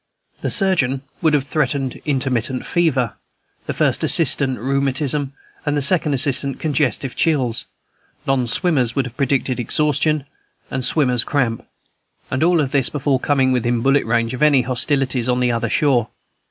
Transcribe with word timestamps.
The 0.41 0.49
surgeon 0.49 1.03
would 1.21 1.35
have 1.35 1.43
threatened 1.45 2.01
intermittent 2.05 2.65
fever, 2.65 3.13
the 3.67 3.73
first 3.73 4.03
assistant 4.03 4.57
rheumatism, 4.57 5.33
and 5.63 5.77
the 5.77 5.81
second 5.83 6.15
assistant 6.15 6.59
congestive 6.59 7.15
chills; 7.15 7.65
non 8.25 8.47
swimmers 8.47 8.95
would 8.95 9.05
have 9.05 9.15
predicted 9.15 9.59
exhaustion, 9.59 10.25
and 10.71 10.83
swimmers 10.83 11.23
cramp; 11.23 11.67
and 12.31 12.41
all 12.43 12.57
this 12.65 12.89
before 12.89 13.19
coming 13.19 13.51
within 13.51 13.81
bullet 13.81 14.07
range 14.07 14.33
of 14.33 14.41
any 14.41 14.63
hospitalities 14.63 15.29
on 15.29 15.39
the 15.39 15.51
other 15.51 15.69
shore. 15.69 16.09